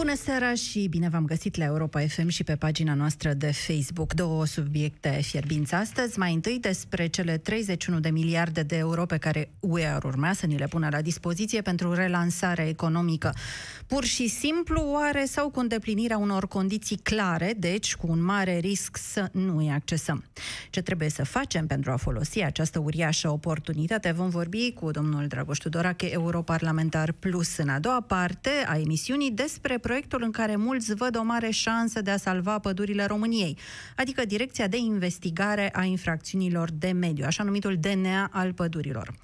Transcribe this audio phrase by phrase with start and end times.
[0.00, 4.12] Bună seara și bine v-am găsit la Europa FM și pe pagina noastră de Facebook.
[4.12, 6.18] Două subiecte fierbinți astăzi.
[6.18, 10.46] Mai întâi despre cele 31 de miliarde de euro pe care UE ar urma să
[10.46, 13.34] ni le pună la dispoziție pentru relansare economică.
[13.86, 18.96] Pur și simplu, oare sau cu îndeplinirea unor condiții clare, deci cu un mare risc
[18.96, 20.24] să nu îi accesăm.
[20.70, 24.10] Ce trebuie să facem pentru a folosi această uriașă oportunitate?
[24.10, 29.78] Vom vorbi cu domnul Dragoș Tudorache, europarlamentar plus în a doua parte a emisiunii despre
[29.90, 33.58] proiectul în care mulți văd o mare șansă de a salva pădurile României,
[33.96, 39.14] adică Direcția de Investigare a Infracțiunilor de Mediu, așa numitul DNA al pădurilor.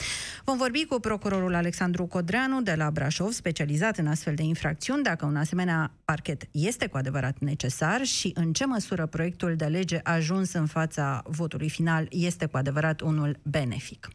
[0.45, 5.27] Vom vorbi cu procurorul Alexandru Codreanu de la Brașov, specializat în astfel de infracțiuni, dacă
[5.27, 10.53] un asemenea parchet este cu adevărat necesar și în ce măsură proiectul de lege ajuns
[10.53, 14.08] în fața votului final este cu adevărat unul benefic.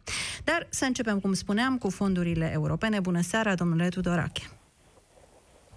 [0.44, 3.00] Dar să începem, cum spuneam, cu fondurile europene.
[3.00, 4.61] Bună seara, domnule Tudorache!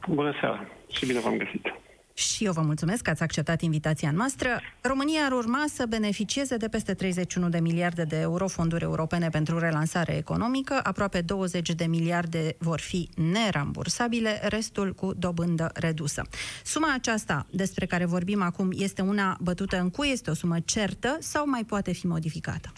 [0.09, 1.65] Bună seara și bine v-am găsit.
[2.13, 4.49] Și eu vă mulțumesc că ați acceptat invitația noastră.
[4.81, 9.59] România ar urma să beneficieze de peste 31 de miliarde de euro fonduri europene pentru
[9.59, 16.21] relansare economică, aproape 20 de miliarde vor fi nerambursabile, restul cu dobândă redusă.
[16.63, 21.17] Suma aceasta despre care vorbim acum este una bătută în cui, este o sumă certă
[21.19, 22.73] sau mai poate fi modificată?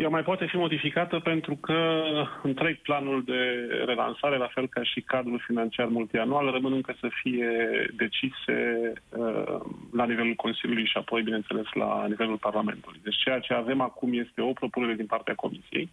[0.00, 2.02] Ea mai poate fi modificată pentru că
[2.42, 7.48] întreg planul de relansare, la fel ca și cadrul financiar multianual, rămân încă să fie
[7.96, 9.60] decise uh,
[9.92, 13.00] la nivelul Consiliului și apoi, bineînțeles, la nivelul Parlamentului.
[13.02, 15.88] Deci ceea ce avem acum este o propunere din partea Comisiei.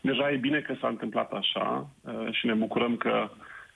[0.00, 3.30] Deja e bine că s-a întâmplat așa uh, și ne bucurăm că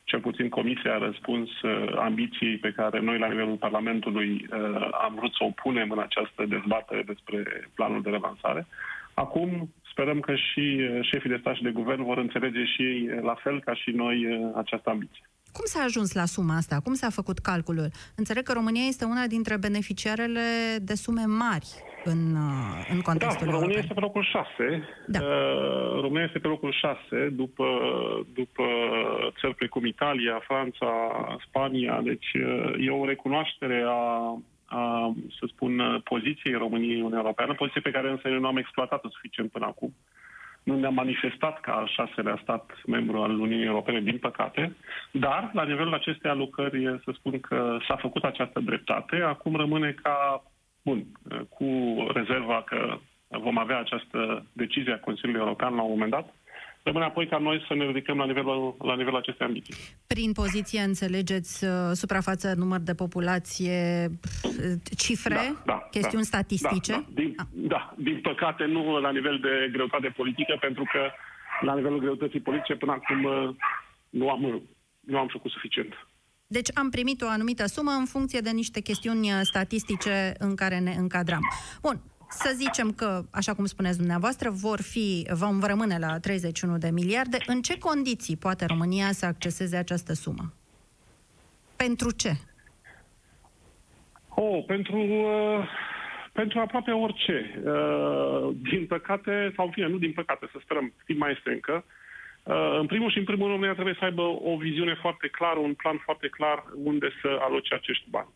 [0.05, 5.15] cel puțin Comisia a răspuns uh, ambiției pe care noi, la nivelul Parlamentului, uh, am
[5.15, 8.67] vrut să o punem în această dezbatere despre planul de relansare.
[9.25, 13.09] Acum sperăm că și uh, șefii de stat și de guvern vor înțelege și ei,
[13.09, 15.25] uh, la fel ca și noi, uh, această ambiție.
[15.53, 16.81] Cum s-a ajuns la suma asta?
[16.85, 17.89] Cum s-a făcut calculul?
[18.17, 20.41] Înțeleg că România este una dintre beneficiarele
[20.81, 21.69] de sume mari
[22.05, 22.37] în,
[22.95, 23.83] în contextul da, România european.
[23.83, 24.47] este pe locul 6.
[25.07, 25.21] Da.
[25.21, 27.67] Uh, România este pe locul 6 după,
[28.35, 28.65] după
[29.41, 30.91] țări precum Italia, Franța,
[31.47, 32.01] Spania.
[32.05, 34.01] Deci uh, e o recunoaștere a
[34.67, 39.09] a, să spun, poziției României în Uniunea Europeană, poziție pe care însă nu am exploatat-o
[39.09, 39.95] suficient până acum.
[40.63, 44.77] Nu ne-am manifestat ca al șaselea stat membru al Uniunii Europene, din păcate,
[45.13, 49.17] dar la nivelul acestei alocări, să spun că s-a făcut această dreptate.
[49.17, 50.43] Acum rămâne ca,
[50.83, 51.05] bun,
[51.49, 51.67] cu
[52.15, 52.99] rezerva că
[53.29, 56.35] vom avea această decizie a Consiliului European la un moment dat,
[56.87, 59.75] Rămâne apoi ca noi să ne ridicăm la nivelul, la nivelul acestei ambiții.
[60.07, 64.09] Prin poziție înțelegeți uh, suprafață, număr de populație,
[64.97, 66.93] cifre, da, da, chestiuni da, statistice?
[66.93, 67.21] Da, da.
[67.23, 67.47] Din, ah.
[67.53, 71.01] da, din păcate nu la nivel de greutate politică, pentru că
[71.61, 73.55] la nivelul greutății politice până acum uh,
[74.11, 74.63] nu am,
[75.01, 75.93] nu am făcut suficient.
[76.47, 80.79] Deci am primit o anumită sumă în funcție de niște chestiuni uh, statistice în care
[80.79, 81.43] ne încadram.
[81.83, 86.91] Bun, să zicem că, așa cum spuneți dumneavoastră, vor fi, vom rămâne la 31 de
[86.91, 87.37] miliarde.
[87.47, 90.53] În ce condiții poate România să acceseze această sumă?
[91.77, 92.33] Pentru ce?
[94.29, 95.69] Oh, pentru, uh,
[96.33, 97.63] pentru aproape orice.
[97.65, 101.85] Uh, din păcate, sau în fine, nu din păcate, să sperăm, timp mai este încă,
[102.43, 105.59] uh, în primul și în primul rând, România trebuie să aibă o viziune foarte clară,
[105.59, 108.29] un plan foarte clar unde să aloce acești bani.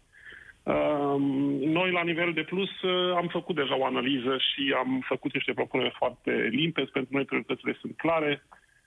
[1.78, 5.52] Noi, la nivel de plus, uh, am făcut deja o analiză și am făcut niște
[5.52, 6.90] propuneri foarte limpezi.
[6.90, 8.42] Pentru noi prioritățile sunt clare.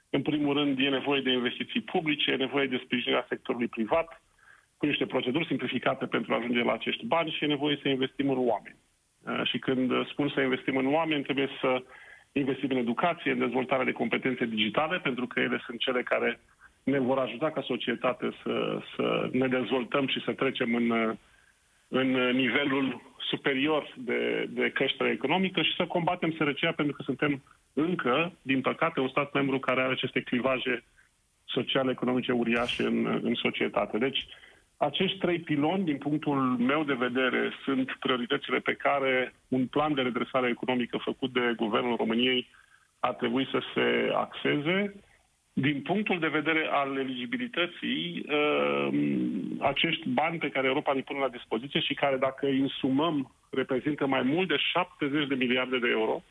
[0.09, 4.21] În primul rând, e nevoie de investiții publice, e nevoie de sprijinirea sectorului privat,
[4.77, 8.29] cu niște proceduri simplificate pentru a ajunge la acești bani și e nevoie să investim
[8.29, 8.75] în oameni.
[9.21, 11.83] Uh, și când spun să investim în oameni, trebuie să
[12.31, 16.39] investim în educație, în dezvoltarea de competențe digitale, pentru că ele sunt cele care
[16.83, 21.15] ne vor ajuta ca societate să, să ne dezvoltăm și să trecem în
[21.93, 27.43] în nivelul superior de, de creștere economică și să combatem sărăcia pentru că suntem
[27.73, 30.83] încă, din păcate, un stat membru care are aceste clivaje
[31.45, 33.97] sociale, economice uriașe în, în societate.
[33.97, 34.25] Deci,
[34.77, 40.01] acești trei piloni, din punctul meu de vedere, sunt prioritățile pe care un plan de
[40.01, 42.47] redresare economică făcut de Guvernul României
[42.99, 44.95] ar trebui să se axeze
[45.53, 48.87] din punctul de vedere al eligibilității, uh,
[49.59, 54.05] acești bani pe care Europa îi pune la dispoziție și care, dacă îi însumăm, reprezintă
[54.05, 56.23] mai mult de 70 de miliarde de euro,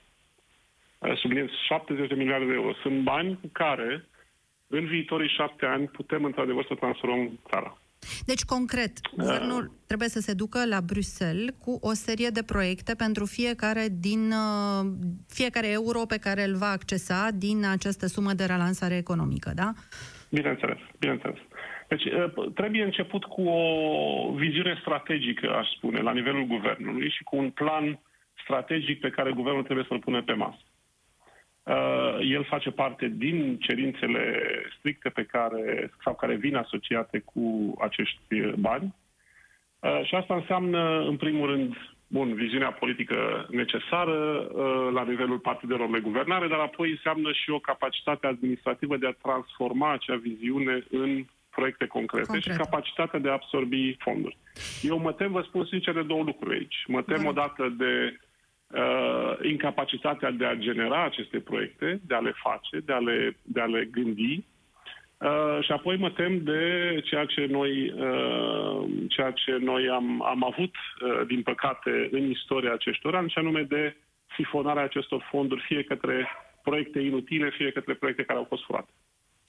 [0.98, 4.04] uh, subliniez 70 de miliarde de euro, sunt bani cu care,
[4.66, 7.76] în viitorii șapte ani, putem într-adevăr să transformăm țara.
[8.26, 12.94] Deci, concret, guvernul uh, trebuie să se ducă la Bruxelles cu o serie de proiecte
[12.94, 14.84] pentru fiecare din uh,
[15.28, 19.72] fiecare euro pe care îl va accesa din această sumă de relansare economică, da?
[20.30, 21.38] Bineînțeles, bineînțeles.
[21.88, 27.36] Deci uh, trebuie început cu o viziune strategică, aș spune, la nivelul guvernului și cu
[27.36, 27.98] un plan
[28.42, 30.62] strategic pe care guvernul trebuie să-l pune pe masă.
[31.62, 34.42] Uh, el face parte din cerințele
[34.78, 38.94] stricte pe care, sau care vin asociate cu acești bani.
[39.78, 41.76] Uh, și asta înseamnă, în primul rând,
[42.06, 47.58] bun, viziunea politică necesară uh, la nivelul partidelor de guvernare, dar apoi înseamnă și o
[47.58, 52.52] capacitate administrativă de a transforma acea viziune în proiecte concrete Concret.
[52.52, 54.36] și capacitatea de a absorbi fonduri.
[54.82, 56.84] Eu mă tem, vă spun sincer, de două lucruri aici.
[56.86, 58.20] Mă tem odată de
[58.72, 63.60] uh, incapacitatea de a genera aceste proiecte, de a le face, de a le, de
[63.60, 64.44] a le gândi.
[65.18, 70.44] Uh, și apoi mă tem de ceea ce noi, uh, ceea ce noi am, am
[70.44, 73.96] avut, uh, din păcate, în istoria acestor ani, și anume de
[74.36, 76.28] sifonarea acestor fonduri, fie către
[76.62, 78.92] proiecte inutile, fie către proiecte care au fost furate.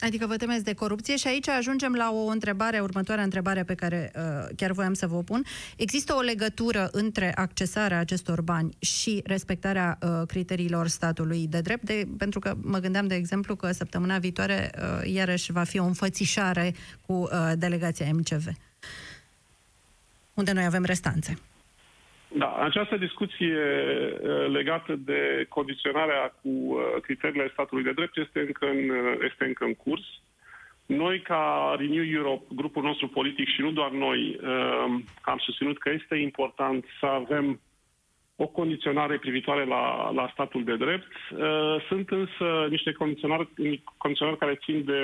[0.04, 4.12] Adică vă temeți de corupție și aici ajungem la o întrebare, următoarea întrebare pe care
[4.16, 4.22] uh,
[4.56, 5.44] chiar voiam să vă pun.
[5.78, 11.84] Există o legătură între accesarea acestor bani și respectarea uh, criteriilor statului de drept?
[11.84, 15.86] De, pentru că mă gândeam, de exemplu, că săptămâna viitoare uh, iarăși va fi o
[15.86, 16.74] înfățișare
[17.06, 18.48] cu uh, delegația MCV,
[20.34, 21.38] unde noi avem restanțe.
[22.36, 28.66] Da, această discuție uh, legată de condiționarea cu uh, criteriile statului de drept este încă
[28.66, 30.04] în, uh, este încă în curs.
[30.86, 34.40] Noi, ca Renew Europe, grupul nostru politic și nu doar noi,
[35.22, 37.60] am susținut că este important să avem
[38.36, 41.12] o condiționare privitoare la, la statul de drept.
[41.88, 43.48] Sunt însă niște condiționări,
[43.98, 45.02] condiționări care țin de,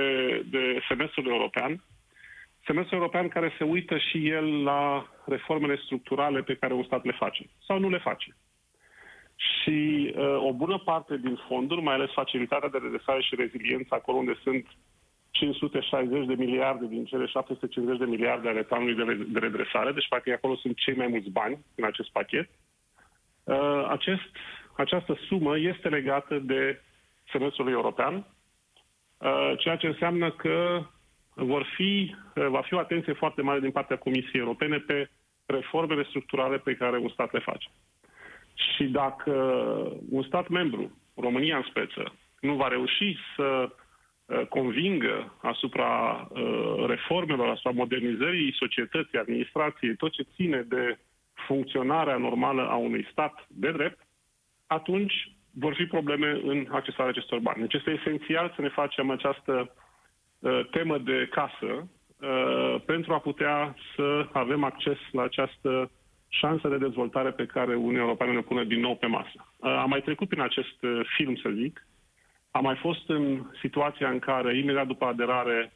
[0.50, 1.84] de semestrul european,
[2.66, 7.16] semestrul european care se uită și el la reformele structurale pe care un stat le
[7.20, 8.36] face sau nu le face.
[9.36, 14.18] Și uh, o bună parte din fonduri, mai ales facilitatea de redresare și reziliență, acolo
[14.18, 14.66] unde sunt
[15.32, 20.34] 560 de miliarde din cele 750 de miliarde ale planului de, de redresare, deci practic
[20.34, 22.50] acolo sunt cei mai mulți bani în acest pachet.
[23.44, 24.36] Uh, acest,
[24.78, 26.82] această sumă este legată de
[27.32, 28.16] semestrul european,
[29.18, 30.86] uh, ceea ce înseamnă că
[31.40, 35.10] vor fi, va fi o atenție foarte mare din partea Comisiei Europene pe
[35.46, 37.70] reformele structurale pe care un stat le face.
[38.54, 39.32] Și dacă
[40.10, 43.70] un stat membru, România în speță, nu va reuși să
[44.26, 51.00] uh, convingă asupra uh, reformelor, asupra modernizării societății, administrației, tot ce ține de
[51.34, 54.00] funcționarea normală a unui stat de drept,
[54.68, 57.60] atunci vor fi probleme în accesarea acestor bani.
[57.62, 59.88] Deci este esențial să ne facem această uh,
[60.72, 61.90] temă de casă
[62.22, 65.92] Uh, pentru a putea să avem acces la această
[66.28, 69.54] șansă de dezvoltare pe care Uniunea Europeană ne pune din nou pe masă.
[69.58, 71.88] Uh, am mai trecut prin acest uh, film, să zic.
[72.52, 75.74] Am mai fost în situația în care, imediat după aderare,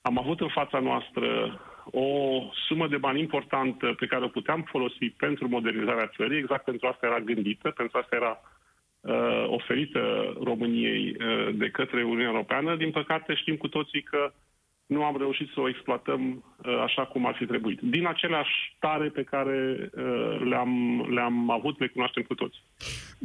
[0.00, 5.10] am avut în fața noastră o sumă de bani importantă pe care o puteam folosi
[5.16, 6.38] pentru modernizarea țării.
[6.38, 8.57] Exact pentru asta era gândită, pentru asta era uh,
[9.46, 12.76] oferită României uh, de către Uniunea Europeană.
[12.76, 14.32] Din păcate știm cu toții că uh,
[14.88, 17.80] nu am reușit să o exploatăm uh, așa cum ar fi trebuit.
[17.80, 22.62] Din aceleași tare pe care uh, le-am, le-am avut, le cunoaștem cu toți.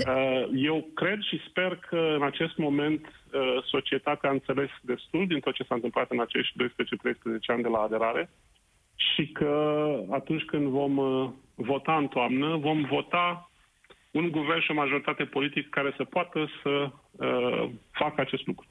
[0.08, 3.08] Uh, eu cred și sper că în acest moment
[3.66, 6.66] societatea a înțeles destul din tot ce s-a întâmplat în acești 12-13
[7.48, 8.30] ani de la aderare
[8.96, 10.96] și că atunci când vom
[11.56, 13.52] vota în toamnă, vom vota
[14.14, 18.66] un guvern și o majoritate politică care să poată să uh, facă acest lucru.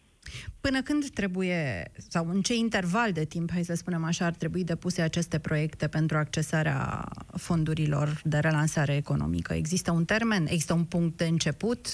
[0.60, 4.64] Până când trebuie, sau în ce interval de timp, hai să spunem așa, ar trebui
[4.64, 7.04] depuse aceste proiecte pentru accesarea
[7.36, 9.52] fondurilor de relansare economică?
[9.52, 10.42] Există un termen?
[10.42, 11.86] Există un punct de început?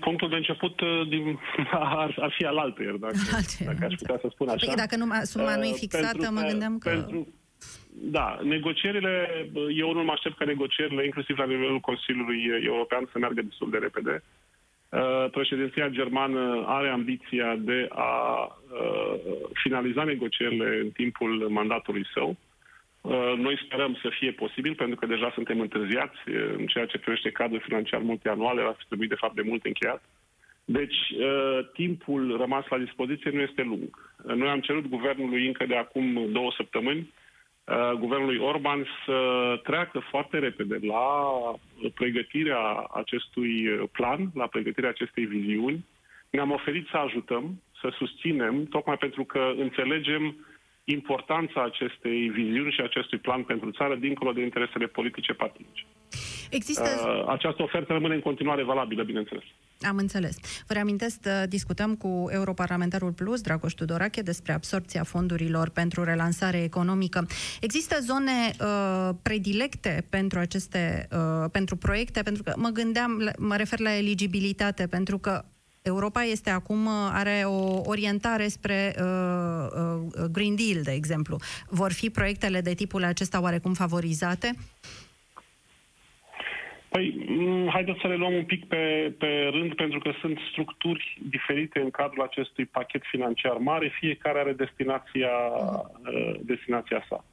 [0.00, 1.38] Punctul de început uh, din,
[1.72, 3.16] ar, ar fi al altuier, dacă,
[3.64, 4.66] dacă aș putea să spun așa.
[4.66, 6.88] Păi dacă nu, suma nu e uh, fixată, pentru, mă gândeam că...
[6.90, 7.28] Pentru,
[7.96, 13.42] da, negocierile, eu nu mă aștept ca negocierile, inclusiv la nivelul Consiliului European, să meargă
[13.42, 14.22] destul de repede.
[14.88, 19.20] Uh, președinția germană are ambiția de a uh,
[19.62, 22.36] finaliza negocierile în timpul mandatului său.
[23.00, 26.18] Uh, noi sperăm să fie posibil, pentru că deja suntem întârziați
[26.56, 30.02] în ceea ce privește cadrul financiar multianual, ar fi trebuit de fapt de mult încheiat.
[30.64, 30.96] Deci,
[31.72, 34.12] timpul rămas la dispoziție nu este lung.
[34.34, 37.23] Noi am cerut guvernului încă de acum două săptămâni Uh,
[37.98, 39.18] guvernului Orban să
[39.62, 41.30] treacă foarte repede la
[41.94, 45.84] pregătirea acestui plan, la pregătirea acestei viziuni.
[46.30, 50.36] Ne-am oferit să ajutăm, să susținem, tocmai pentru că înțelegem
[50.84, 55.84] importanța acestei viziuni și acestui plan pentru țară, dincolo de interesele politice partinice.
[56.50, 56.88] Există...
[57.06, 59.44] Uh, această ofertă rămâne în continuare valabilă, bineînțeles.
[59.86, 60.36] Am înțeles.
[60.66, 67.26] Vă reamintesc, uh, discutăm cu europarlamentarul Plus, Dragoș Tudorache, despre absorpția fondurilor pentru relansare economică.
[67.60, 72.22] Există zone uh, predilecte pentru aceste, uh, pentru proiecte?
[72.22, 75.44] Pentru că mă gândeam, mă refer la eligibilitate, pentru că
[75.84, 79.66] Europa este acum, uh, are o orientare spre uh,
[80.16, 81.36] uh, Green Deal, de exemplu.
[81.68, 84.56] Vor fi proiectele de tipul acesta oarecum favorizate?
[86.94, 91.18] Păi, mm, haideți să le luăm un pic pe, pe rând, pentru că sunt structuri
[91.28, 97.24] diferite în cadrul acestui pachet financiar mare, fiecare are destinația, uh, destinația sa.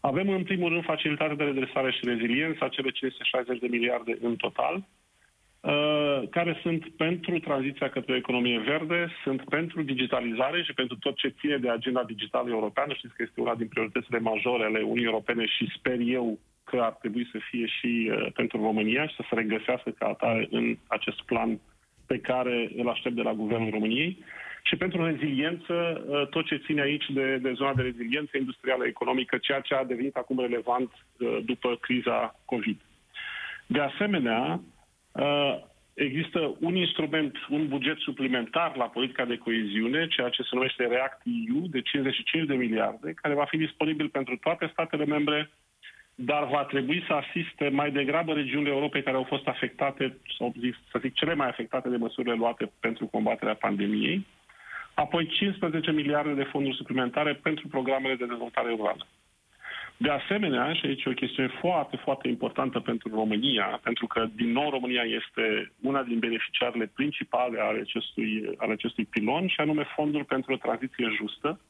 [0.00, 4.74] Avem, în primul rând, facilitatea de redresare și reziliență, acele 560 de miliarde în total,
[4.74, 11.16] uh, care sunt pentru tranziția către o economie verde, sunt pentru digitalizare și pentru tot
[11.16, 12.92] ce ține de agenda digitală europeană.
[12.92, 16.92] Știți că este una din prioritățile majore ale Uniunii Europene și sper eu că ar
[16.92, 21.22] trebui să fie și uh, pentru România și să se regăsească ca atare în acest
[21.22, 21.60] plan
[22.06, 24.24] pe care îl aștept de la Guvernul României.
[24.62, 29.38] Și pentru reziliență, uh, tot ce ține aici de, de zona de reziliență industrială economică,
[29.38, 32.80] ceea ce a devenit acum relevant uh, după criza COVID.
[33.66, 34.60] De asemenea,
[35.94, 41.66] există un instrument, un buget suplimentar la politica de coeziune, ceea ce se numește REACT-EU,
[41.66, 45.50] de 55 de miliarde, care va fi disponibil pentru toate statele membre
[46.14, 50.74] dar va trebui să asiste mai degrabă regiunile Europei care au fost afectate, sau zic,
[50.90, 54.26] să zic, cele mai afectate de măsurile luate pentru combaterea pandemiei,
[54.94, 59.06] apoi 15 miliarde de fonduri suplimentare pentru programele de dezvoltare rurală.
[59.96, 64.52] De asemenea, și aici e o chestiune foarte, foarte importantă pentru România, pentru că, din
[64.52, 70.24] nou, România este una din beneficiarele principale ale acestui, ale acestui pilon, și anume Fondul
[70.24, 71.60] pentru o tranziție justă,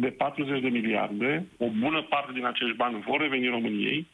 [0.00, 4.06] de 40 de miliarde, o bună parte din acești bani vor reveni României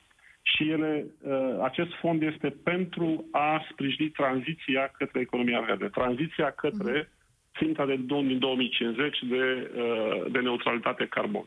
[0.42, 7.10] și ele, uh, acest fond este pentru a sprijini tranziția către economia verde, tranziția către
[7.58, 11.46] ținta de 2050 de, uh, de neutralitate carbon.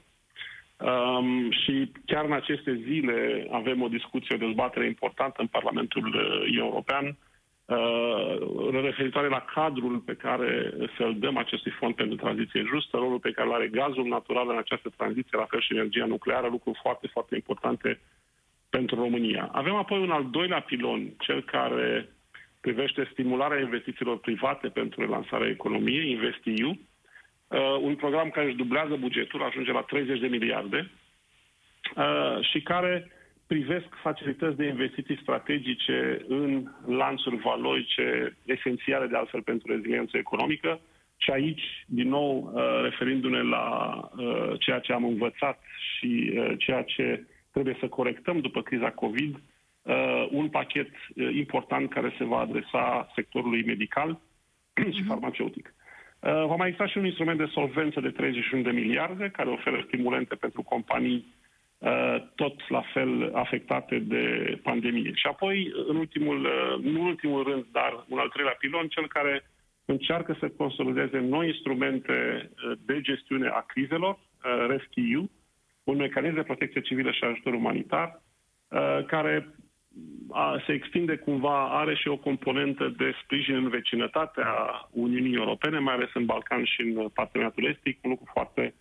[0.77, 6.57] Um, și chiar în aceste zile avem o discuție, o dezbatere importantă în Parlamentul uh,
[6.57, 7.17] European
[7.69, 13.31] Uh, referitoare la cadrul pe care să-l dăm acestui fond pentru tranziție justă, rolul pe
[13.31, 17.07] care îl are gazul natural în această tranziție, la fel și energia nucleară, lucruri foarte,
[17.07, 17.99] foarte importante
[18.69, 19.49] pentru România.
[19.51, 22.09] Avem apoi un al doilea pilon, cel care
[22.61, 29.43] privește stimularea investițiilor private pentru relansarea economiei, InvestEU, uh, un program care își dublează bugetul,
[29.43, 30.91] ajunge la 30 de miliarde
[31.95, 33.11] uh, și care
[33.53, 40.79] privesc facilități de investiții strategice în lanțuri valorice esențiale de altfel pentru reziliență economică.
[41.17, 43.65] Și aici, din nou, uh, referindu-ne la
[44.17, 49.39] uh, ceea ce am învățat și uh, ceea ce trebuie să corectăm după criza COVID,
[50.29, 50.89] un pachet
[51.33, 54.19] important care se va adresa sectorului medical
[54.95, 55.07] și mhm.
[55.07, 55.73] farmaceutic.
[56.19, 60.35] Va mai exista și un instrument de solvență de 31 de miliarde care oferă stimulente
[60.35, 61.38] pentru companii Uh,
[62.35, 64.23] tot la fel afectate de
[64.63, 65.11] pandemie.
[65.13, 69.07] Și apoi, în ultimul, uh, nu în ultimul rând, dar un al treilea pilon, cel
[69.07, 69.43] care
[69.85, 74.19] încearcă să consolideze noi instrumente uh, de gestiune a crizelor,
[74.67, 75.31] RESCU,
[75.83, 78.21] un mecanism de protecție civilă și ajutor umanitar,
[79.07, 79.53] care
[80.65, 84.47] se extinde cumva, are și o componentă de sprijin în vecinătatea
[84.91, 88.73] Uniunii Europene, mai ales în Balcan și în parteneriatul estic, un lucru foarte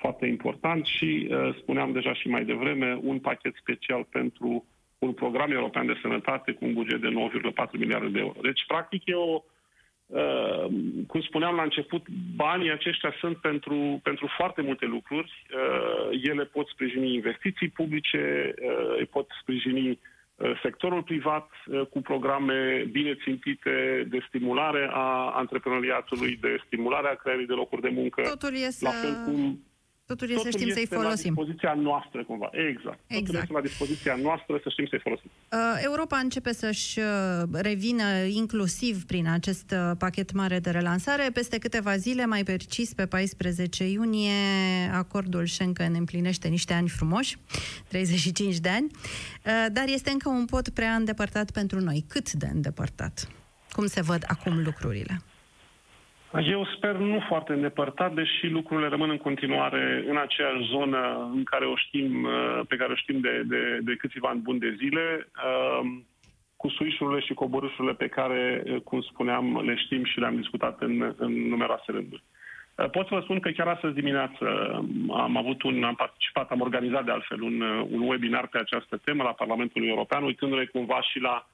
[0.00, 4.64] foarte important și, uh, spuneam deja și mai devreme, un pachet special pentru
[4.98, 8.38] un program european de sănătate cu un buget de 9,4 miliarde de euro.
[8.42, 9.42] Deci, practic, e o,
[10.10, 10.66] Uh,
[11.06, 15.46] cum spuneam la început, banii aceștia sunt pentru, pentru foarte multe lucruri.
[15.54, 18.54] Uh, ele pot sprijini investiții publice,
[18.98, 26.38] uh, pot sprijini uh, sectorul privat uh, cu programe bine țintite de stimulare a antreprenoriatului,
[26.40, 28.22] de stimulare a creării de locuri de muncă.
[28.22, 28.84] Totul este...
[28.84, 29.60] La fel cum
[30.10, 31.34] Totul este Totul să știm să-i folosim.
[31.34, 32.48] la dispoziția noastră, cumva.
[32.52, 32.98] Exact.
[33.06, 33.26] exact.
[33.26, 35.30] Totul este la dispoziția noastră să știm să-i folosim.
[35.52, 37.06] Uh, Europa începe să-și uh,
[37.52, 41.30] revină inclusiv prin acest uh, pachet mare de relansare.
[41.32, 44.40] Peste câteva zile, mai precis pe 14 iunie,
[44.92, 47.36] acordul Schengen împlinește niște ani frumoși,
[47.88, 48.90] 35 de ani,
[49.72, 52.04] dar este încă un pot prea îndepărtat pentru noi.
[52.08, 53.28] Cât de îndepărtat?
[53.72, 55.22] Cum se văd acum lucrurile?
[56.38, 61.64] Eu sper nu foarte îndepărtat, deși lucrurile rămân în continuare în aceeași zonă în care
[61.64, 65.28] o știm, uh, pe care o știm de, de, de câțiva ani buni de zile,
[65.80, 66.06] um,
[66.56, 71.14] cu suișurile și coborâșurile pe care, uh, cum spuneam, le știm și le-am discutat în,
[71.16, 72.22] în numeroase rânduri.
[72.74, 74.44] Pot să vă spun că chiar astăzi dimineață
[75.10, 77.60] am avut un, am participat, am organizat de altfel un,
[77.90, 81.46] un webinar pe această temă la Parlamentul European, uitându-ne cumva și la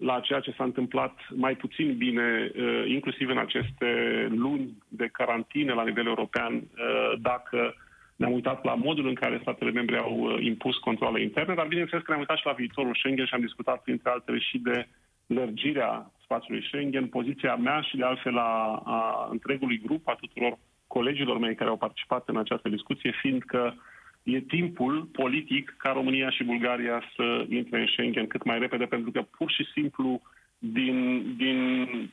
[0.00, 3.88] la ceea ce s-a întâmplat mai puțin bine, uh, inclusiv în aceste
[4.30, 7.74] luni de carantină la nivel european, uh, dacă
[8.16, 12.04] ne-am uitat la modul în care statele membre au uh, impus controle interne, dar bineînțeles
[12.04, 14.88] că ne-am uitat și la viitorul Schengen și am discutat, printre altele, și de
[15.26, 21.38] lărgirea spațiului Schengen, poziția mea și de altfel a, a întregului grup, a tuturor colegilor
[21.38, 23.80] mei care au participat în această discuție, fiind că uh,
[24.22, 29.10] e timpul politic ca România și Bulgaria să intre în Schengen cât mai repede, pentru
[29.10, 30.22] că pur și simplu
[30.58, 31.58] din, din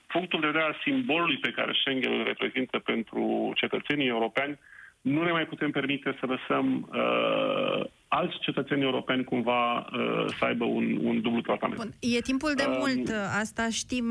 [0.08, 4.60] punctul de vedere al simbolului pe care Schengen îl reprezintă pentru cetățenii europeni,
[5.02, 10.64] nu ne mai putem permite să lăsăm uh, alți cetățeni europeni cumva uh, să aibă
[10.64, 11.80] un, un dublu tratament.
[11.80, 11.94] Bun.
[12.00, 14.06] E timpul de uh, mult, asta știm,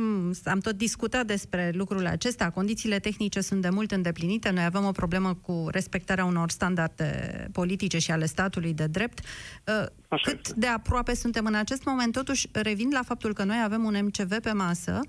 [0.44, 4.90] am tot discutat despre lucrul acesta, condițiile tehnice sunt de mult îndeplinite, noi avem o
[4.90, 7.10] problemă cu respectarea unor standarde
[7.52, 9.18] politice și ale statului de drept.
[9.18, 10.60] Uh, Așa cât este.
[10.60, 14.40] de aproape suntem în acest moment, totuși revin la faptul că noi avem un MCV
[14.40, 15.00] pe masă,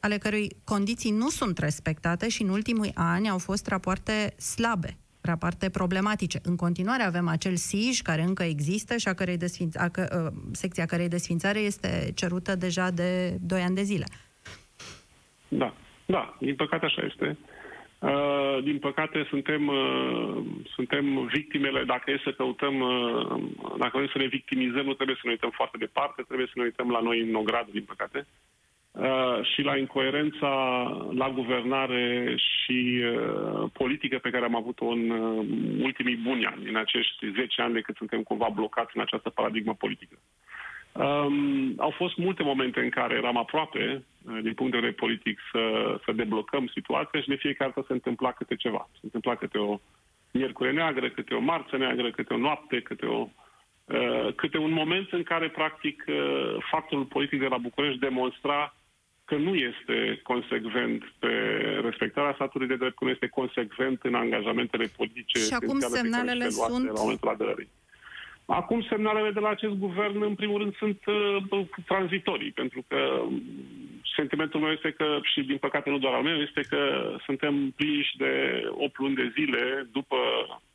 [0.00, 5.70] ale cărui condiții nu sunt respectate și în ultimii ani au fost rapoarte slabe rapoarte
[5.70, 6.38] problematice.
[6.42, 10.38] În continuare avem acel SIJ care încă există și a cărei desfinț- a că, uh,
[10.52, 14.04] secția cărei desfințare este cerută deja de 2 ani de zile.
[15.48, 15.74] Da,
[16.06, 17.38] da, din păcate așa este.
[17.98, 23.42] Uh, din păcate suntem, uh, suntem victimele, dacă e să căutăm, uh,
[23.78, 26.64] dacă vrem să ne victimizăm, nu trebuie să ne uităm foarte departe, trebuie să ne
[26.64, 28.26] uităm la noi în Nograd, din păcate.
[28.98, 30.48] Uh, Uh, și la incoerența
[31.14, 35.46] la guvernare și uh, politică pe care am avut-o în uh,
[35.82, 39.74] ultimii buni ani, în acești 10 ani de cât suntem cumva blocați în această paradigmă
[39.74, 40.16] politică.
[40.92, 45.40] Um, au fost multe momente în care eram aproape, uh, din punct de vedere politic,
[45.52, 48.88] să, să deblocăm situația și de fiecare dată se întâmpla câte ceva.
[48.92, 49.78] Se întâmpla câte o
[50.32, 53.28] miercure neagră, câte o marță neagră, câte o noapte, câte o
[53.84, 58.74] uh, câte un moment în care, practic, uh, factorul politic de la București demonstra
[59.26, 61.32] că nu este consecvent pe
[61.82, 65.38] respectarea statului de drept, că nu este consecvent în angajamentele politice.
[65.38, 66.86] Și acum semnalele sunt...
[66.86, 67.68] La momentul aderării.
[68.46, 73.22] Acum semnalele de la acest guvern, în primul rând, sunt uh, tranzitorii, pentru că
[74.16, 76.80] sentimentul meu este că, și din păcate nu doar al meu, este că
[77.24, 80.16] suntem prinși de 8 luni de zile după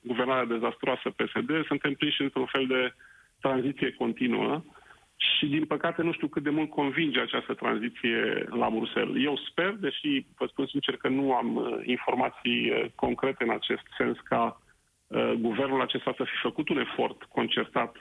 [0.02, 2.94] guvernarea dezastroasă PSD, suntem prinși într-un fel de
[3.40, 4.54] tranziție continuă.
[4.54, 4.81] Uh,
[5.22, 9.24] și, din păcate, nu știu cât de mult convinge această tranziție la Bruxelles.
[9.24, 13.82] Eu sper, deși vă spun sincer că nu am uh, informații uh, concrete în acest
[13.98, 14.62] sens, ca
[15.08, 17.96] uh, guvernul acesta să fi făcut un efort concertat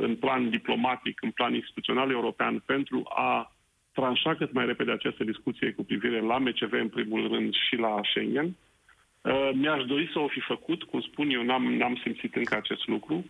[0.00, 3.52] în plan diplomatic, în plan instituțional european, pentru a
[3.92, 8.00] tranșa cât mai repede această discuție cu privire la MCV, în primul rând, și la
[8.02, 8.56] Schengen.
[9.52, 13.24] Mi-aș dori să o fi făcut, cum spun eu, n-am, n-am simțit încă acest lucru,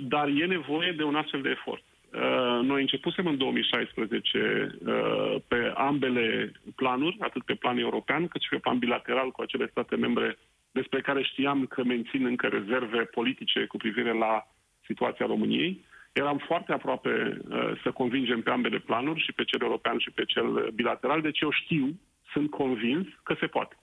[0.00, 1.82] dar e nevoie de un astfel de efort.
[2.14, 8.48] Uh, noi începusem în 2016 uh, pe ambele planuri, atât pe plan european, cât și
[8.48, 10.38] pe plan bilateral cu acele state membre
[10.70, 14.46] despre care știam că mențin încă rezerve politice cu privire la
[14.86, 15.84] situația României.
[16.12, 20.24] Eram foarte aproape uh, să convingem pe ambele planuri, și pe cel european și pe
[20.24, 22.00] cel bilateral, deci eu știu,
[22.32, 23.76] sunt convins că se poate.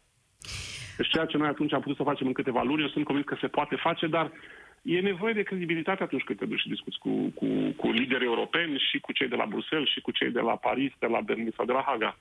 [0.97, 3.27] Deci ceea ce noi atunci am putut să facem în câteva luni, eu sunt convins
[3.27, 4.31] că se poate face, dar
[4.81, 8.83] e nevoie de credibilitate atunci când te duci și discuți cu, cu, cu lideri europeni
[8.91, 11.53] și cu cei de la Bruxelles și cu cei de la Paris, de la Berlin
[11.55, 12.17] sau de la Haga.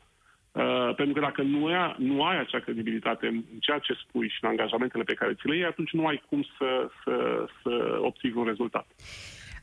[0.52, 4.38] Uh, pentru că dacă nu ai, nu ai acea credibilitate în ceea ce spui și
[4.40, 8.32] în angajamentele pe care ți le iei, atunci nu ai cum să, să, să obții
[8.34, 8.86] un rezultat.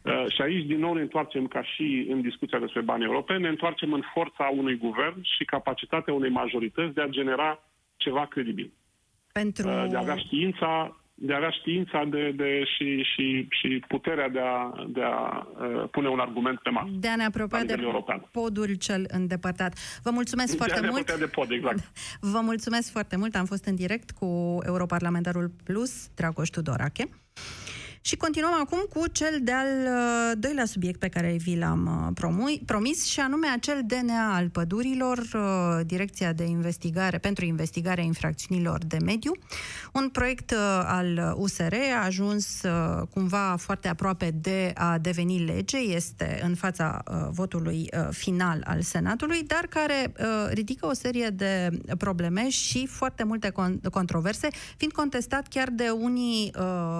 [0.04, 3.48] Uh, și aici, din nou, ne întoarcem ca și în discuția despre bani europeni, ne
[3.48, 7.64] întoarcem în forța unui guvern și capacitatea unei majorități de a genera
[7.96, 8.72] ceva credibil.
[9.32, 9.68] Pentru...
[9.68, 14.30] Uh, de a avea știința de a avea știința de, de, și, și, și puterea
[14.30, 16.90] de a, de a uh, pune un argument pe masă.
[16.92, 18.28] De a ne apropia de european.
[18.32, 20.00] podul cel îndepărtat.
[20.04, 21.18] Vă mulțumesc de foarte mult.
[21.18, 21.92] De pod, exact.
[22.34, 23.36] Vă mulțumesc foarte mult.
[23.36, 27.10] Am fost în direct cu europarlamentarul Plus, Dragoș Tudorache.
[28.08, 33.06] Și continuăm acum cu cel de-al uh, doilea subiect pe care vi l-am uh, promis,
[33.06, 39.32] și anume acel DNA al pădurilor, uh, Direcția de Investigare pentru Investigarea Infracțiunilor de Mediu.
[39.94, 40.54] Un proiect
[40.86, 42.62] al USR a ajuns
[43.14, 49.68] cumva foarte aproape de a deveni lege, este în fața votului final al Senatului, dar
[49.70, 50.12] care
[50.50, 53.52] ridică o serie de probleme și foarte multe
[53.92, 56.52] controverse, fiind contestat chiar de unii,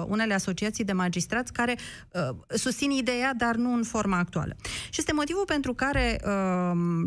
[0.06, 1.76] unele asociații de magistrați care
[2.12, 4.56] uh, susțin ideea, dar nu în forma actuală.
[4.90, 6.30] Și este motivul pentru care uh,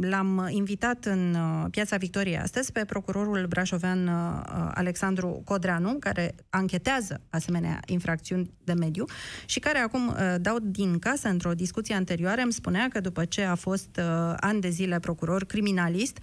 [0.02, 4.42] l-am invitat în uh, Piața Victoriei astăzi pe procurorul brașovean uh,
[4.74, 9.06] Alexandru Codreanu, care anchetează asemenea infracțiuni de mediu
[9.46, 13.44] și care acum uh, dau din casă într-o discuție anterioară îmi spunea că după ce
[13.44, 16.18] a fost uh, ani de zile procuror criminalist,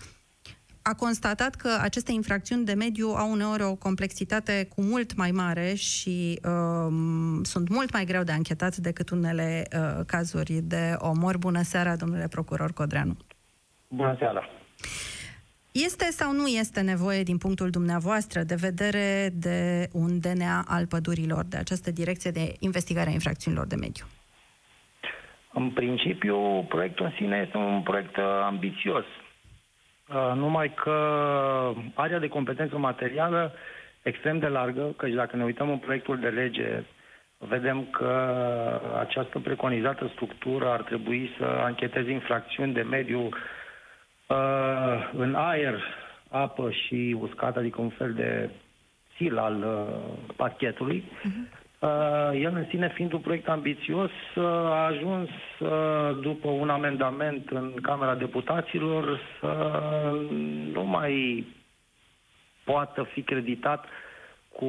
[0.90, 5.74] a constatat că aceste infracțiuni de mediu au uneori o complexitate cu mult mai mare
[5.74, 11.38] și um, sunt mult mai greu de anchetat decât unele uh, cazuri de omor.
[11.38, 13.16] Bună seara, domnule procuror Codreanu!
[13.88, 14.48] Bună seara!
[15.72, 21.44] Este sau nu este nevoie, din punctul dumneavoastră de vedere, de un DNA al pădurilor,
[21.44, 24.05] de această direcție de investigare a infracțiunilor de mediu?
[25.53, 29.05] În principiu, proiectul în sine este un proiect uh, ambițios.
[30.09, 30.92] Uh, numai că
[31.94, 33.53] area de competență materială
[34.03, 36.83] extrem de largă, căci dacă ne uităm în proiectul de lege,
[37.38, 38.11] vedem că
[38.99, 43.29] această preconizată structură ar trebui să ancheteze infracțiuni de mediu
[44.27, 45.81] uh, în aer,
[46.31, 48.51] apă și uscat, adică un fel de
[49.16, 51.05] sil al uh, parchetului.
[51.05, 51.66] Uh-huh.
[51.81, 57.51] Uh, el în sine fiind un proiect ambițios, uh, a ajuns uh, după un amendament
[57.51, 59.73] în Camera Deputaților să
[60.73, 61.47] nu mai
[62.64, 63.85] poată fi creditat
[64.53, 64.67] cu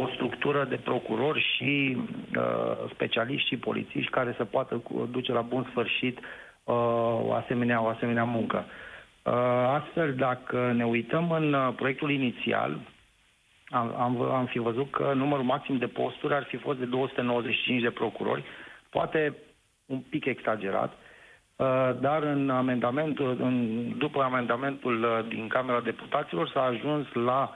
[0.00, 1.96] o structură de procurori și
[2.36, 6.74] uh, specialiști și polițiști care să poată duce la bun sfârșit uh,
[7.26, 8.64] o, asemenea, o asemenea muncă.
[9.22, 9.32] Uh,
[9.80, 12.78] astfel, dacă ne uităm în uh, proiectul inițial,
[13.70, 17.82] am, am, am fi văzut că numărul maxim de posturi ar fi fost de 295
[17.82, 18.44] de procurori,
[18.90, 19.36] poate
[19.86, 26.62] un pic exagerat, uh, dar în amendamentul, în, după amendamentul uh, din Camera Deputaților s-a
[26.62, 27.50] ajuns la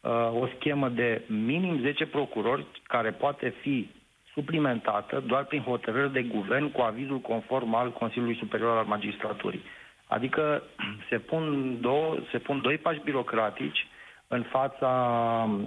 [0.00, 3.90] uh, o schemă de minim 10 procurori care poate fi
[4.32, 9.62] suplimentată doar prin hotărâri de guvern cu avizul conform al Consiliului Superior al Magistraturii.
[10.06, 10.62] Adică
[11.08, 13.86] se pun, două, se pun doi pași birocratici
[14.32, 14.92] în fața,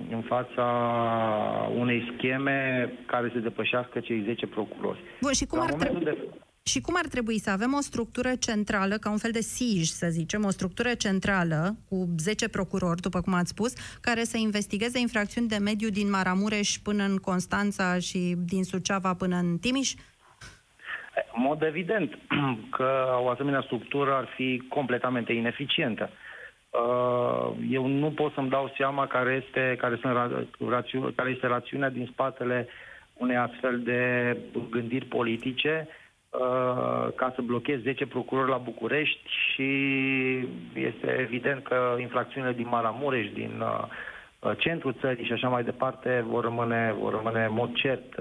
[0.09, 0.65] în fața
[1.77, 4.99] unei scheme care se depășească cei 10 procurori.
[5.21, 6.17] Bun, și cum, ar trebui, de...
[6.63, 10.07] și cum ar trebui să avem o structură centrală, ca un fel de SIJ, să
[10.09, 15.47] zicem, o structură centrală cu 10 procurori, după cum ați spus, care să investigeze infracțiuni
[15.47, 19.93] de mediu din Maramureș până în Constanța și din Suceava până în Timiș?
[21.35, 22.17] În mod evident
[22.77, 26.09] că o asemenea structură ar fi completamente ineficientă.
[26.81, 30.13] Uh, eu nu pot să-mi dau seama care este, care, sunt
[30.69, 32.67] rațiu, care este rațiunea din spatele
[33.13, 34.01] unei astfel de
[34.69, 35.87] gândiri politice
[36.29, 39.69] uh, ca să blochez 10 procurori la București și
[40.73, 46.43] este evident că infracțiunile din Maramureș, din uh, centrul țării și așa mai departe vor
[46.43, 48.15] rămâne, vor rămâne în mod cert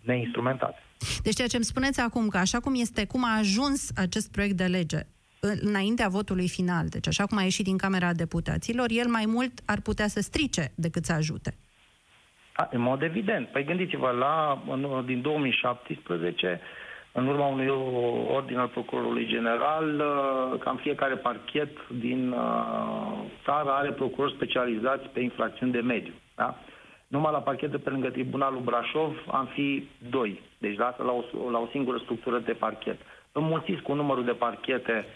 [0.00, 0.82] neinstrumentate.
[1.22, 4.56] Deci ceea ce îmi spuneți acum, că așa cum este, cum a ajuns acest proiect
[4.56, 4.98] de lege
[5.40, 9.80] înaintea votului final, deci așa cum a ieșit din Camera Deputaților, el mai mult ar
[9.80, 11.54] putea să strice decât să ajute.
[12.52, 13.48] A, în mod evident.
[13.48, 16.60] Păi gândiți-vă, la, în, din 2017,
[17.12, 17.68] în urma unui
[18.34, 22.38] ordin al Procurorului General, uh, cam fiecare parchet din uh,
[23.44, 26.12] țară are procurori specializați pe infracțiuni de mediu.
[26.34, 26.58] Da?
[27.06, 30.40] Numai la parchet de pe lângă Tribunalul Brașov am fi doi.
[30.58, 33.00] Deci lasă la o, la o singură structură de parchet.
[33.32, 35.06] Înmulțiți cu numărul de parchete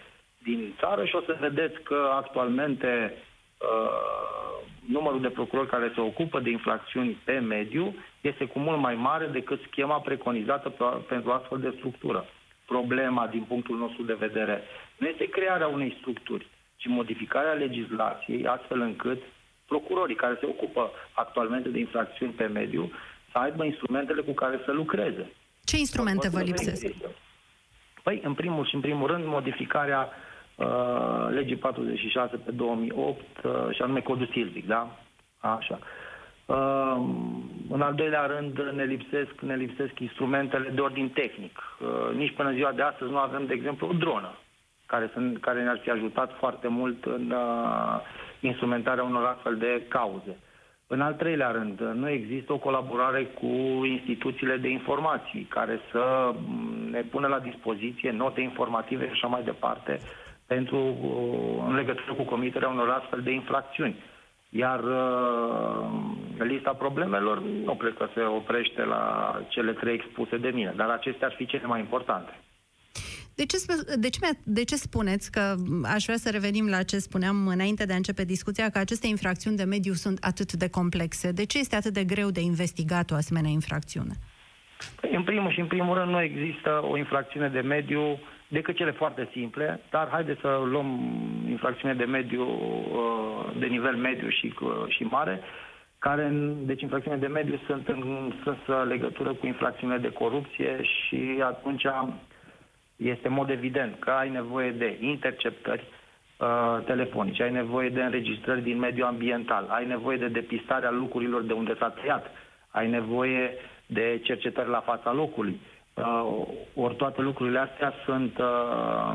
[0.45, 3.15] din țară și o să vedeți că actualmente
[3.59, 4.45] uh,
[4.87, 9.27] numărul de procurori care se ocupă de infracțiuni pe mediu este cu mult mai mare
[9.27, 10.69] decât schema preconizată
[11.09, 12.25] pentru astfel de structură.
[12.67, 14.63] Problema, din punctul nostru de vedere,
[14.97, 19.23] nu este crearea unei structuri, ci modificarea legislației astfel încât
[19.67, 22.93] procurorii care se ocupă actualmente de infracțiuni pe mediu
[23.33, 25.31] să aibă instrumentele cu care să lucreze.
[25.65, 26.87] Ce instrumente vă lipsesc?
[28.03, 30.09] Păi, în primul și în primul rând, modificarea
[30.57, 34.99] Uh, legii 46 pe 2008 uh, și anume codul silvic, da?
[35.39, 35.79] Așa.
[36.47, 36.97] Uh,
[37.71, 41.59] în al doilea rând ne lipsesc, ne lipsesc instrumentele de ordin tehnic.
[41.81, 44.39] Uh, nici până ziua de astăzi nu avem, de exemplu, o dronă
[44.87, 48.01] care, sunt, care ne-ar fi ajutat foarte mult în uh,
[48.41, 50.39] instrumentarea unor astfel de cauze.
[50.87, 56.89] În al treilea rând, nu există o colaborare cu instituțiile de informații care să mm,
[56.91, 60.01] ne pună la dispoziție note informative și așa mai departe
[60.47, 63.97] pentru, uh, în legătură cu comiterea unor astfel de infracțiuni.
[64.49, 65.87] Iar uh,
[66.39, 71.27] lista problemelor nu cred că se oprește la cele trei expuse de mine, dar acestea
[71.27, 72.33] ar fi cele mai importante.
[73.35, 73.57] De ce,
[73.97, 75.55] de, ce, de ce spuneți că
[75.95, 79.57] aș vrea să revenim la ce spuneam înainte de a începe discuția, că aceste infracțiuni
[79.57, 81.33] de mediu sunt atât de complexe?
[81.33, 84.15] De ce este atât de greu de investigat o asemenea infracțiune?
[85.01, 88.19] Păi, în primul și în primul rând nu există o infracțiune de mediu
[88.55, 90.89] decât cele foarte simple, dar haideți să luăm
[91.49, 95.41] infracțiune de mediu uh, de nivel mediu și, uh, și mare,
[95.99, 96.29] care,
[96.71, 101.85] deci infracțiune de mediu sunt în strânsă legătură cu infracțiune de corupție și atunci
[102.97, 105.85] este în mod evident că ai nevoie de interceptări
[106.39, 111.53] uh, telefonice, ai nevoie de înregistrări din mediul ambiental, ai nevoie de depistarea lucrurilor de
[111.53, 112.31] unde s-a tăiat,
[112.71, 113.51] ai nevoie
[113.87, 115.61] de cercetări la fața locului.
[115.61, 115.74] Uh,
[116.75, 119.15] ori toate lucrurile astea sunt, uh,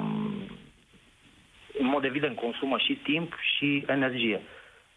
[1.79, 4.41] în mod evident, consumă și timp și energie.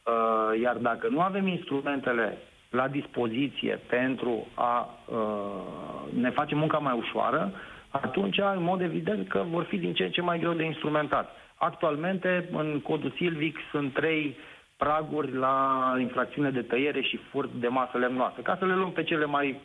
[0.06, 2.38] Uh, iar dacă nu avem instrumentele
[2.70, 7.52] la dispoziție pentru a uh, ne face munca mai ușoară,
[7.88, 11.36] atunci, în mod evident, că vor fi din ce în ce mai greu de instrumentat.
[11.54, 14.36] Actualmente, în codul Silvic sunt trei
[14.76, 19.02] praguri la infracțiune de tăiere și furt de masă lemnoasă, ca să le luăm pe
[19.02, 19.60] cele mai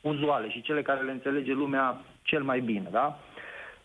[0.00, 2.88] uzuale și cele care le înțelege lumea cel mai bine.
[2.90, 3.18] Da?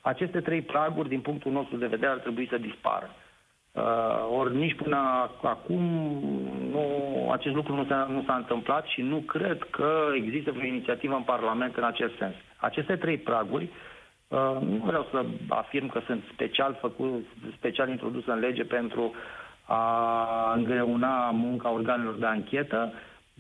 [0.02, 3.10] Aceste trei praguri, din punctul nostru de vedere, ar trebui să dispară.
[3.72, 5.84] Uh, ori nici până acum
[6.72, 6.86] nu,
[7.32, 11.22] acest lucru nu s-a, nu s-a întâmplat și nu cred că există vreo inițiativă în
[11.22, 12.34] Parlament în acest sens.
[12.58, 13.70] Aceste trei praguri,
[14.28, 17.26] uh, nu vreau să afirm că sunt special făcut,
[17.58, 19.14] special introduse în lege pentru
[19.66, 22.94] a îngreuna munca organelor de anchetă,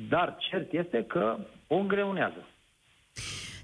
[0.09, 2.47] dar cert este că o îngreunează.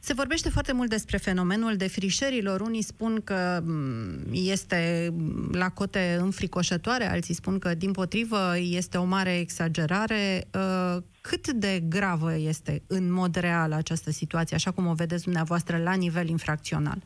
[0.03, 2.61] Se vorbește foarte mult despre fenomenul defrișărilor.
[2.61, 5.09] Unii spun că mm, este
[5.51, 10.43] la cote înfricoșătoare, alții spun că, din potrivă, este o mare exagerare.
[10.53, 15.77] Uh, cât de gravă este, în mod real, această situație, așa cum o vedeți dumneavoastră,
[15.77, 16.97] la nivel infracțional?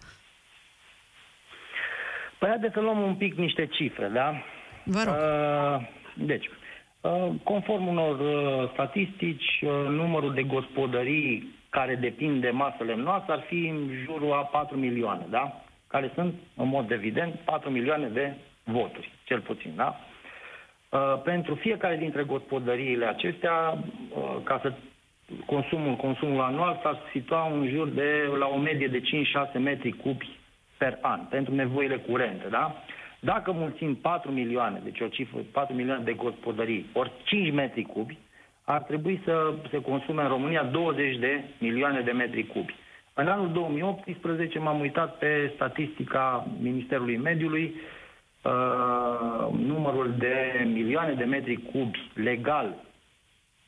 [2.39, 4.43] Păi haideți să luăm un pic niște cifre, da?
[4.83, 5.15] Vă rog.
[5.15, 5.87] Uh,
[6.25, 6.49] deci,
[7.01, 13.39] uh, conform unor uh, statistici, uh, numărul de gospodării care depind de masă lemnoasă ar
[13.47, 15.61] fi în jurul a 4 milioane, da?
[15.87, 18.33] Care sunt, în mod evident, 4 milioane de
[18.63, 19.99] voturi, cel puțin, da?
[20.89, 24.73] Uh, pentru fiecare dintre gospodăriile acestea, uh, ca să
[25.45, 30.29] consumul, consumul anual s-ar situa în jur de la o medie de 5-6 metri cubi
[30.77, 32.75] per an, pentru nevoile curente, da?
[33.19, 38.17] Dacă mulțim 4 milioane, deci o cifră, 4 milioane de gospodării, ori 5 metri cubi,
[38.65, 42.75] ar trebui să se consume în România 20 de milioane de metri cubi.
[43.13, 47.75] În anul 2018 m-am uitat pe statistica Ministerului Mediului,
[48.41, 52.75] uh, numărul de milioane de metri cubi legal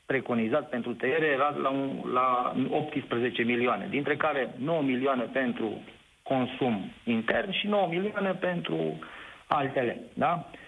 [0.06, 5.82] preconizat pentru tăiere era la, un, la 18 milioane, dintre care 9 milioane pentru
[6.24, 9.00] consum intern și 9 milioane pentru
[9.48, 10.02] altele.
[10.14, 10.46] Da?
[10.52, 10.66] Uh,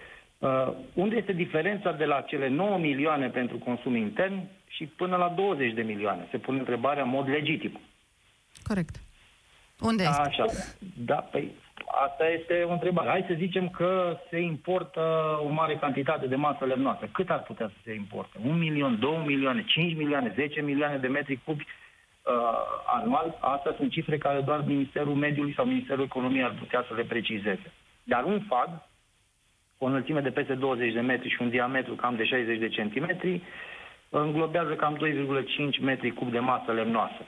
[0.94, 5.72] unde este diferența de la cele 9 milioane pentru consum intern și până la 20
[5.74, 6.28] de milioane?
[6.30, 7.80] Se pune întrebarea în mod legitim.
[8.62, 9.00] Corect.
[9.80, 10.20] Unde este?
[10.20, 10.44] Așa.
[11.04, 11.52] Da, păi
[12.04, 13.08] asta este o întrebare.
[13.08, 15.00] Hai să zicem că se importă
[15.44, 17.08] o mare cantitate de masă lemnoasă.
[17.12, 18.38] Cât ar putea să se importe?
[18.44, 22.32] Un milion, două milioane, 5 milioane, 10 milioane de metri cubi uh,
[22.86, 23.38] anual?
[23.40, 27.72] Astea sunt cifre care doar Ministerul Mediului sau Ministerul Economiei ar putea să le precizeze.
[28.02, 28.68] Dar un FAG,
[29.82, 33.42] o înălțime de peste 20 de metri și un diametru cam de 60 de centimetri,
[34.08, 34.98] înglobează cam
[35.76, 37.22] 2,5 metri cub de masă lemnoasă.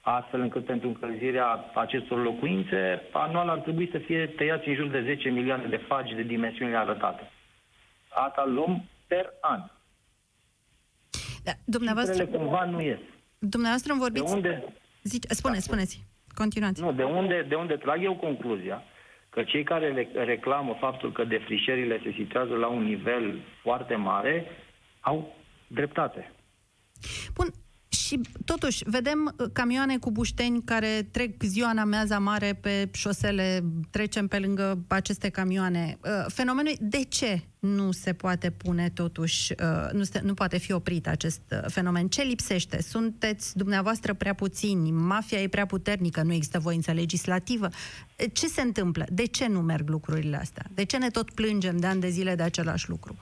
[0.00, 5.02] Astfel încât pentru încălzirea acestor locuințe, anual ar trebui să fie tăiați în jur de
[5.02, 7.30] 10 milioane de fagi de dimensiunile arătate.
[8.08, 9.60] Asta luăm per an.
[11.44, 12.24] Da, dumneavoastră...
[12.24, 12.98] Cifrele cumva nu ies.
[13.38, 14.24] Dumneavoastră îmi vorbiți...
[14.24, 14.64] De unde...
[15.02, 15.60] Zice, spune, da.
[15.60, 16.06] spuneți.
[16.34, 16.80] Continuați.
[16.80, 18.82] Nu, de unde, de unde trag eu concluzia
[19.34, 24.46] că cei care reclamă faptul că defrișările se situează la un nivel foarte mare
[25.00, 26.32] au dreptate.
[27.34, 27.48] Bun,
[28.04, 33.64] și totuși, vedem uh, camioane cu bușteni care trec ziua în ameaza mare pe șosele,
[33.90, 35.98] trecem pe lângă aceste camioane.
[36.04, 40.72] Uh, fenomenul, de ce nu se poate pune totuși, uh, nu, se, nu poate fi
[40.72, 42.08] oprit acest fenomen?
[42.08, 42.82] Ce lipsește?
[42.82, 44.90] Sunteți dumneavoastră prea puțini?
[44.90, 46.22] Mafia e prea puternică?
[46.22, 47.68] Nu există voință legislativă?
[48.32, 49.06] Ce se întâmplă?
[49.12, 50.66] De ce nu merg lucrurile astea?
[50.74, 53.16] De ce ne tot plângem de ani de zile de același lucru?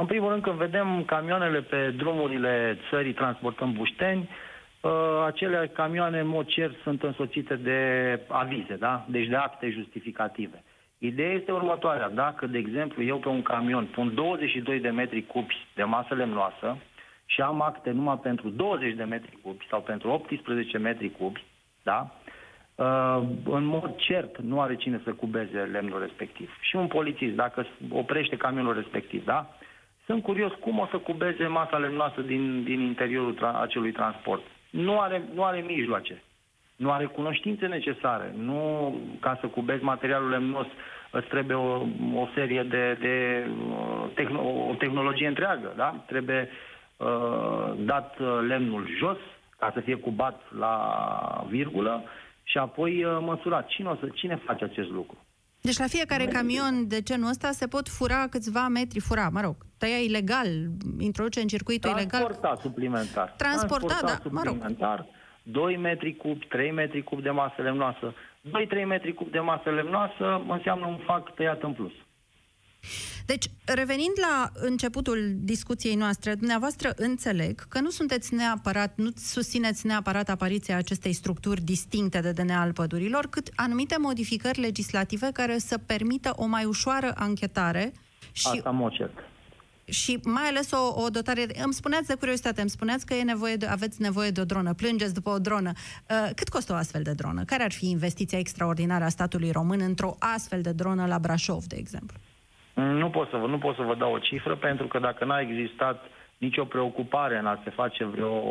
[0.00, 4.28] În primul rând, când vedem camioanele pe drumurile țării transportând bușteni,
[4.80, 4.90] uh,
[5.26, 7.80] acele camioane, în mod cer, sunt însoțite de
[8.28, 9.04] avize, da?
[9.08, 10.62] Deci de acte justificative.
[10.98, 12.10] Ideea este următoarea.
[12.10, 16.76] Dacă, de exemplu, eu pe un camion pun 22 de metri cubi de masă lemnoasă
[17.26, 21.44] și am acte numai pentru 20 de metri cubi sau pentru 18 metri cubi,
[21.82, 22.10] da?
[22.74, 26.56] uh, în mod cert nu are cine să cubeze lemnul respectiv.
[26.60, 29.46] Și un polițist, dacă oprește camionul respectiv, da?
[30.08, 34.42] Sunt curios cum o să cubeze masa lemnoasă din, din interiorul tra- acelui transport.
[34.70, 36.22] Nu are, nu are mijloace,
[36.76, 38.34] nu are cunoștințe necesare.
[38.36, 40.66] Nu, ca să cubezi materialul lemnos,
[41.10, 46.04] îți trebuie o, o serie de, de uh, tehno, o tehnologie întreagă, da?
[46.06, 46.48] Trebuie
[46.96, 49.18] uh, dat uh, lemnul jos
[49.58, 52.02] ca să fie cubat la virgulă
[52.42, 53.66] și apoi uh, măsurat.
[53.66, 55.18] Cine, o să, cine face acest lucru?
[55.60, 59.56] Deci la fiecare camion de genul ăsta se pot fura câțiva metri fura, mă rog,
[59.78, 60.48] tăia ilegal,
[60.98, 62.36] introduce în circuitul Transporta ilegal.
[62.36, 63.34] Transporta suplimentar.
[63.36, 64.52] Transporta, da, mă rog.
[64.52, 65.06] suplimentar,
[65.42, 68.14] 2 metri cub, 3 metri cub de masă lemnoasă.
[68.44, 71.92] 2-3 metri cub de masă lemnoasă înseamnă un fac tăiat în plus.
[73.26, 80.28] Deci, revenind la începutul discuției noastre, dumneavoastră înțeleg că nu sunteți neapărat, nu susțineți neapărat
[80.28, 86.32] apariția acestei structuri distincte de DNA al pădurilor, cât anumite modificări legislative care să permită
[86.36, 87.92] o mai ușoară anchetare
[88.32, 89.12] și Asta mă cert.
[89.84, 91.46] și mai ales o, o dotare.
[91.46, 91.60] De...
[91.62, 94.74] Îmi spuneați de curiozitate, îmi spuneați că e nevoie de, aveți nevoie de o dronă,
[94.74, 95.72] plângeți după o dronă.
[96.10, 97.44] Uh, cât costă o astfel de dronă?
[97.44, 101.76] Care ar fi investiția extraordinară a statului român într-o astfel de dronă la Brașov, de
[101.76, 102.18] exemplu?
[102.82, 105.40] Nu pot, să vă, nu pot să vă dau o cifră, pentru că dacă n-a
[105.40, 106.04] existat
[106.38, 108.42] nicio preocupare în a se face vreo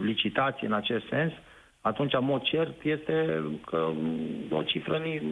[0.00, 1.32] licitație în acest sens,
[1.80, 3.90] atunci, în mod cert, este că
[4.50, 5.22] o cifră nici,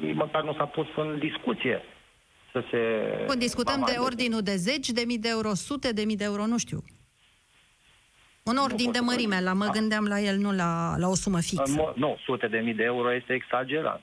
[0.00, 1.82] nici măcar nu s-a pus în discuție
[2.52, 2.78] să se...
[3.26, 6.46] Bun, discutăm de ordinul de zeci de mii de euro, sute de mii de euro,
[6.46, 6.82] nu știu.
[8.44, 9.70] Un ordin pot de să vă- mărime, la mă Da.
[9.70, 11.72] gândeam la el, nu la, la o sumă În fixă.
[11.76, 14.00] mod, nu, sute de mii de euro este exagerat.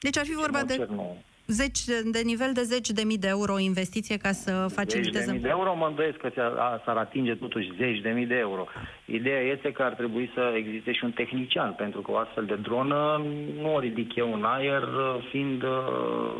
[0.00, 1.16] Deci ar fi vorba În mod de cert, nu.
[1.46, 4.74] Zeci, de nivel de zeci de mii de euro o investiție ca să Zeci de
[4.74, 5.32] faciliteze...
[5.32, 8.34] mii de euro mă îndoiesc că ți-a- a- s-ar atinge totuși zeci de mii de
[8.38, 8.66] euro.
[9.04, 12.54] Ideea este că ar trebui să existe și un tehnician, pentru că o astfel de
[12.56, 13.24] dronă
[13.60, 14.82] nu o ridic eu în aer,
[15.30, 15.70] fiind uh,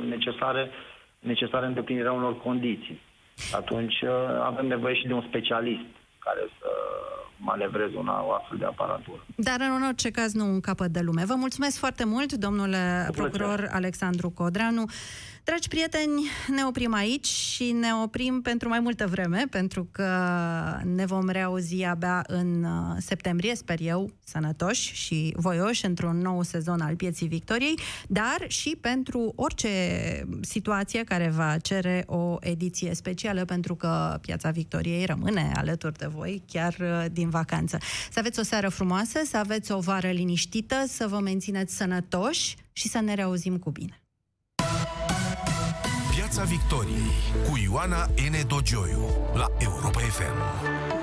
[0.08, 0.70] necesare,
[1.18, 3.00] necesare îndeplinirea unor condiții.
[3.52, 4.10] Atunci uh,
[4.42, 5.84] avem nevoie și de un specialist
[6.18, 6.68] care să
[7.44, 9.26] manevreze una, o astfel de aparatură.
[9.36, 11.24] Dar în orice caz nu un capăt de lume.
[11.24, 13.38] Vă mulțumesc foarte mult, domnule Cu plăcere.
[13.38, 14.84] procuror Alexandru Codranu.
[15.44, 20.08] Dragi prieteni, ne oprim aici și ne oprim pentru mai multă vreme, pentru că
[20.84, 26.80] ne vom reauzi abia în uh, septembrie, sper eu, sănătoși și voioși într-un nou sezon
[26.80, 27.78] al Pieții Victoriei,
[28.08, 29.68] dar și pentru orice
[30.40, 36.42] situație care va cere o ediție specială, pentru că Piața Victoriei rămâne alături de voi
[36.46, 37.78] chiar uh, din vacanță.
[38.12, 42.88] Să aveți o seară frumoasă, să aveți o vară liniștită, să vă mențineți sănătoși și
[42.88, 43.98] să ne reauzim cu bine.
[46.14, 47.12] Piața Victoriei
[47.48, 48.46] cu Ioana N.
[48.46, 50.93] Dogioiu la Europa FM.